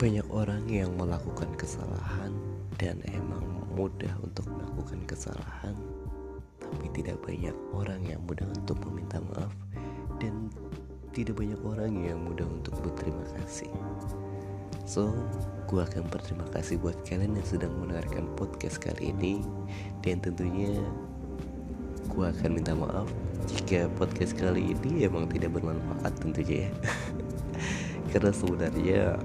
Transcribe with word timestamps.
banyak 0.00 0.24
orang 0.32 0.64
yang 0.64 0.96
melakukan 0.96 1.52
kesalahan 1.60 2.32
dan 2.80 3.04
emang 3.12 3.44
mudah 3.76 4.16
untuk 4.24 4.48
melakukan 4.48 5.04
kesalahan. 5.04 5.76
Tapi 6.56 6.88
tidak 6.96 7.20
banyak 7.20 7.52
orang 7.76 8.00
yang 8.08 8.24
mudah 8.24 8.48
untuk 8.48 8.80
meminta 8.88 9.20
maaf 9.20 9.52
dan 10.16 10.48
tidak 11.12 11.36
banyak 11.36 11.60
orang 11.68 11.92
yang 12.00 12.16
mudah 12.16 12.48
untuk 12.48 12.80
berterima 12.80 13.20
kasih. 13.36 13.68
So 14.88 15.12
gue 15.68 15.84
akan 15.84 16.08
berterima 16.08 16.48
kasih 16.48 16.80
buat 16.80 16.96
kalian 17.04 17.36
yang 17.36 17.44
sedang 17.44 17.76
mendengarkan 17.76 18.24
podcast 18.40 18.80
kali 18.80 19.12
ini. 19.12 19.44
Dan 20.00 20.24
tentunya 20.24 20.80
gue 22.08 22.24
akan 22.24 22.56
minta 22.56 22.72
maaf 22.72 23.04
jika 23.52 23.92
podcast 24.00 24.32
kali 24.32 24.72
ini 24.72 25.04
emang 25.04 25.28
tidak 25.28 25.52
bermanfaat 25.60 26.16
tentunya 26.24 26.64
ya. 26.64 26.70
Karena 28.16 28.32
sebenarnya 28.32 29.20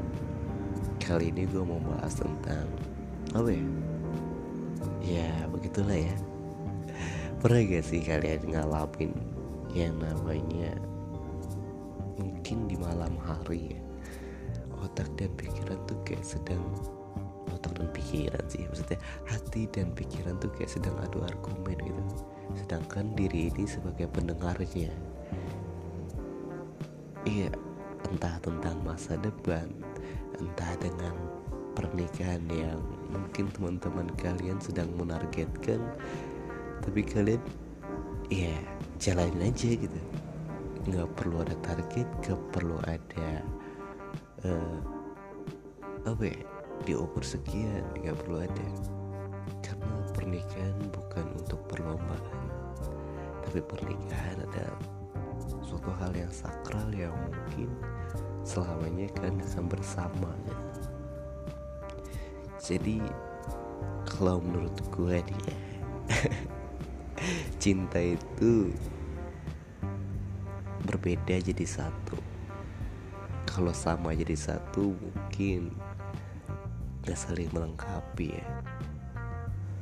kali 1.06 1.30
ini 1.30 1.46
gue 1.46 1.62
mau 1.62 1.78
bahas 1.86 2.18
tentang 2.18 2.66
apa 3.38 3.54
ya? 3.54 3.66
Ya 5.06 5.30
begitulah 5.54 5.94
ya. 5.94 6.18
Pernah 7.38 7.62
gak 7.62 7.86
sih 7.86 8.02
kalian 8.02 8.42
ngalamin 8.50 9.14
yang 9.78 9.94
namanya 10.02 10.74
mungkin 12.18 12.66
di 12.66 12.74
malam 12.82 13.14
hari 13.22 13.78
ya? 13.78 13.80
Otak 14.82 15.14
dan 15.14 15.30
pikiran 15.38 15.78
tuh 15.86 15.98
kayak 16.10 16.26
sedang 16.26 16.66
otak 17.54 17.78
dan 17.78 17.86
pikiran 17.94 18.42
sih 18.50 18.66
maksudnya 18.66 18.98
hati 19.30 19.70
dan 19.70 19.94
pikiran 19.94 20.42
tuh 20.42 20.50
kayak 20.58 20.74
sedang 20.74 20.98
adu 21.06 21.22
argumen 21.22 21.78
gitu. 21.86 22.02
Sedangkan 22.58 23.14
diri 23.14 23.54
ini 23.54 23.70
sebagai 23.70 24.10
pendengarnya 24.10 24.90
iya 27.30 27.50
entah 28.10 28.38
tentang 28.42 28.78
masa 28.82 29.18
depan 29.22 29.70
entah 30.40 30.74
dengan 30.80 31.16
pernikahan 31.76 32.44
yang 32.48 32.80
mungkin 33.12 33.52
teman-teman 33.52 34.08
kalian 34.16 34.60
sedang 34.64 34.88
menargetkan 34.96 35.84
tapi 36.80 37.04
kalian 37.04 37.42
ya 38.32 38.56
jalanin 39.02 39.52
aja 39.52 39.70
gitu. 39.76 40.00
Nggak 40.86 41.10
perlu 41.18 41.42
ada 41.42 41.56
target 41.66 42.08
nggak 42.22 42.42
perlu 42.54 42.78
ada 42.86 43.30
uh, 44.46 44.78
apa 46.06 46.24
ya 46.30 46.40
diukur 46.86 47.26
sekian 47.26 47.84
nggak 48.00 48.16
perlu 48.24 48.46
ada. 48.46 48.68
Karena 49.66 49.94
pernikahan 50.14 50.78
bukan 50.94 51.26
untuk 51.42 51.60
perlombaan 51.68 52.46
tapi 53.46 53.62
pernikahan 53.62 54.42
adalah 54.42 54.76
suatu 55.62 55.94
hal 56.02 56.12
yang 56.18 56.34
sakral 56.34 56.90
yang 56.90 57.14
mungkin 57.14 57.70
selamanya 58.56 59.12
kalian 59.20 59.44
akan 59.44 59.68
bersama. 59.68 60.32
Jadi 62.56 63.04
kalau 64.08 64.40
menurut 64.40 64.72
gue 64.96 65.20
dia 65.28 65.56
cinta 67.62 68.00
itu 68.00 68.72
berbeda 70.88 71.36
jadi 71.44 71.68
satu. 71.68 72.16
Kalau 73.44 73.76
sama 73.76 74.16
jadi 74.16 74.40
satu 74.40 74.96
mungkin 74.96 75.76
gak 77.04 77.20
saling 77.20 77.52
melengkapi 77.52 78.40
ya. 78.40 78.48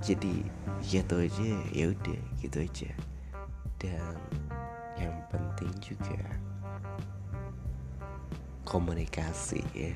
Jadi 0.02 0.50
jatuh 0.82 1.30
aja 1.30 1.62
ya 1.70 1.94
udah 1.94 2.22
gitu 2.42 2.58
aja. 2.66 2.90
Dan 3.78 4.18
yang 4.98 5.14
penting 5.30 5.70
juga 5.78 6.18
komunikasi 8.64 9.62
ya. 9.76 9.94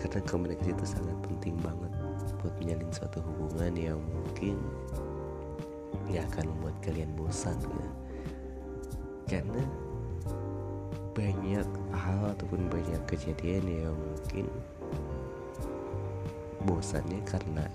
Karena 0.00 0.20
komunikasi 0.24 0.72
itu 0.72 0.86
sangat 0.86 1.16
penting 1.26 1.54
banget 1.60 1.92
buat 2.40 2.54
menyalin 2.56 2.88
suatu 2.88 3.20
hubungan 3.20 3.74
yang 3.76 4.00
mungkin 4.00 4.56
nggak 6.08 6.24
akan 6.32 6.44
membuat 6.56 6.76
kalian 6.82 7.12
bosan 7.14 7.58
ya. 7.60 7.88
Karena 9.28 9.62
banyak 11.12 11.68
hal 11.92 12.20
ataupun 12.32 12.70
banyak 12.70 13.02
kejadian 13.06 13.66
yang 13.66 13.94
mungkin 13.94 14.46
bosannya 16.64 17.20
karena 17.28 17.66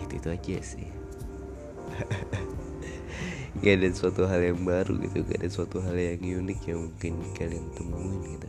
itu 0.00 0.18
itu 0.18 0.28
aja 0.28 0.58
sih. 0.60 0.88
Gak 3.62 3.84
ada 3.84 3.88
suatu 3.92 4.24
hal 4.24 4.40
yang 4.40 4.64
baru 4.64 4.96
gitu 4.96 5.28
gak 5.28 5.44
ada 5.44 5.50
suatu 5.52 5.84
hal 5.84 5.92
yang 5.92 6.24
unik 6.24 6.60
yang 6.72 6.88
mungkin 6.88 7.12
kalian 7.36 7.68
temuin 7.76 8.40
gitu 8.40 8.48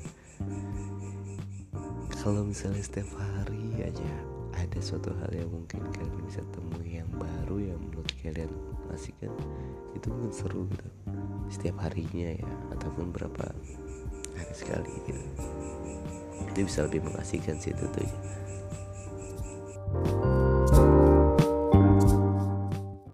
kalau 2.23 2.47
misalnya 2.47 2.79
setiap 2.79 3.11
hari 3.19 3.83
aja 3.83 4.07
ada 4.55 4.79
suatu 4.79 5.11
hal 5.11 5.31
yang 5.35 5.51
mungkin 5.51 5.83
kalian 5.91 6.23
bisa 6.23 6.39
temui 6.55 7.03
yang 7.03 7.09
baru 7.19 7.59
yang 7.59 7.79
menurut 7.83 8.07
kalian 8.23 8.47
masih 8.87 9.11
kan 9.19 9.33
itu 9.91 10.07
mungkin 10.07 10.31
seru 10.31 10.63
gitu. 10.71 10.87
Setiap 11.51 11.83
harinya 11.83 12.31
ya 12.37 12.49
ataupun 12.71 13.11
berapa 13.11 13.51
hari 14.39 14.53
sekali 14.55 14.93
gitu. 15.03 15.23
Itu 16.53 16.59
bisa 16.63 16.87
lebih 16.87 17.03
mengasihkan 17.03 17.59
sih 17.59 17.75
tentunya 17.75 18.13